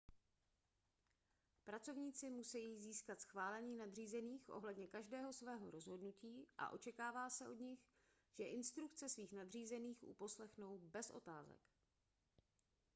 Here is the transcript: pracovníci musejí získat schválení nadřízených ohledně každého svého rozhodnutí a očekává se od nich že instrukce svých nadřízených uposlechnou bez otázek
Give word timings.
pracovníci 1.63 2.29
musejí 2.29 2.77
získat 2.79 3.21
schválení 3.21 3.75
nadřízených 3.75 4.49
ohledně 4.49 4.87
každého 4.87 5.33
svého 5.33 5.71
rozhodnutí 5.71 6.47
a 6.57 6.69
očekává 6.69 7.29
se 7.29 7.49
od 7.49 7.59
nich 7.59 7.79
že 8.33 8.43
instrukce 8.43 9.09
svých 9.09 9.31
nadřízených 9.33 10.03
uposlechnou 10.09 10.79
bez 10.79 11.11
otázek 11.11 11.59